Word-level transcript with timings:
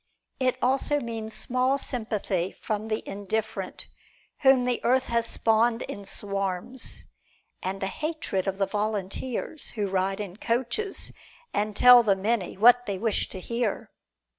It 0.39 0.57
also 0.63 0.99
means 0.99 1.31
small 1.35 1.77
sympathy 1.77 2.53
from 2.59 2.87
the 2.87 3.07
indifferent 3.07 3.85
whom 4.39 4.63
the 4.65 4.81
earth 4.83 5.03
has 5.03 5.27
spawned 5.27 5.83
in 5.83 6.05
swarms, 6.05 7.05
and 7.61 7.79
the 7.79 7.85
hatred 7.85 8.47
of 8.47 8.57
the 8.57 8.65
volunteers 8.65 9.69
who 9.77 9.87
ride 9.87 10.19
in 10.19 10.37
coaches, 10.37 11.11
and 11.53 11.75
tell 11.75 12.01
the 12.01 12.15
many 12.15 12.57
what 12.57 12.87
they 12.87 12.97
wish 12.97 13.29
to 13.29 13.39
hear. 13.39 13.91